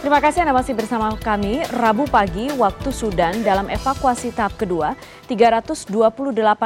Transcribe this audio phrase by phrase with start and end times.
[0.00, 1.60] Terima kasih Anda masih bersama kami.
[1.76, 4.96] Rabu pagi, waktu Sudan dalam evakuasi tahap kedua,
[5.28, 5.92] 328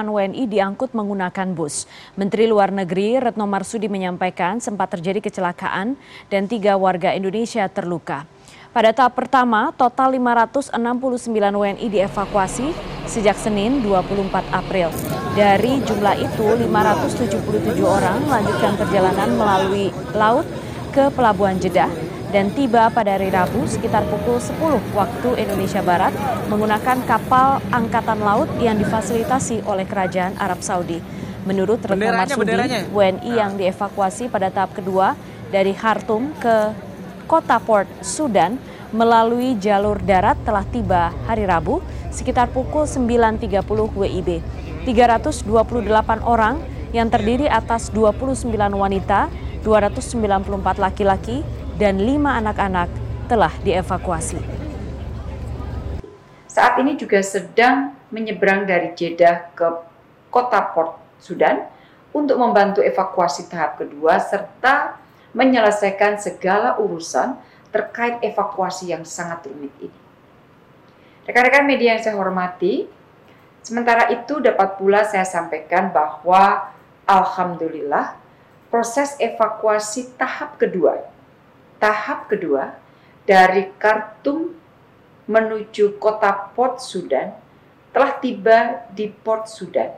[0.06, 1.90] WNI diangkut menggunakan bus.
[2.14, 5.98] Menteri Luar Negeri Retno Marsudi menyampaikan sempat terjadi kecelakaan
[6.30, 8.22] dan tiga warga Indonesia terluka.
[8.70, 10.70] Pada tahap pertama, total 569
[11.34, 12.70] WNI dievakuasi
[13.10, 14.94] sejak Senin 24 April.
[15.34, 20.46] Dari jumlah itu, 577 orang melanjutkan perjalanan melalui laut
[20.94, 24.58] ke Pelabuhan Jeddah dan tiba pada hari Rabu sekitar pukul 10
[24.98, 26.10] waktu Indonesia Barat
[26.50, 30.98] menggunakan kapal angkatan laut yang difasilitasi oleh Kerajaan Arab Saudi.
[31.46, 35.14] Menurut Retno Marsudi, WNI yang dievakuasi pada tahap kedua
[35.54, 36.74] dari Khartoum ke
[37.30, 38.58] kota Port Sudan
[38.90, 43.62] melalui jalur darat telah tiba hari Rabu sekitar pukul 9.30
[43.94, 44.42] WIB.
[44.82, 45.46] 328
[46.26, 46.58] orang
[46.90, 49.30] yang terdiri atas 29 wanita,
[49.62, 52.86] 294 laki-laki, dan lima anak-anak
[53.26, 54.38] telah dievakuasi.
[56.46, 59.66] Saat ini juga sedang menyeberang dari Jeddah ke
[60.30, 61.66] kota Port Sudan
[62.14, 65.02] untuk membantu evakuasi tahap kedua serta
[65.34, 67.34] menyelesaikan segala urusan
[67.74, 69.98] terkait evakuasi yang sangat rumit ini.
[71.26, 72.86] Rekan-rekan media yang saya hormati,
[73.66, 76.70] sementara itu dapat pula saya sampaikan bahwa
[77.02, 78.14] Alhamdulillah
[78.70, 81.02] proses evakuasi tahap kedua
[81.84, 82.80] tahap kedua
[83.28, 84.56] dari Khartoum
[85.28, 87.36] menuju kota Port Sudan
[87.92, 89.92] telah tiba di Port Sudan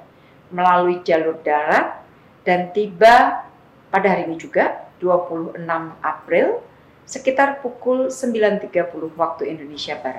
[0.50, 2.02] melalui jalur darat
[2.42, 3.46] dan tiba
[3.86, 5.62] pada hari ini juga 26
[6.02, 6.58] April
[7.06, 8.66] sekitar pukul 9.30
[9.14, 10.14] waktu Indonesia Barat.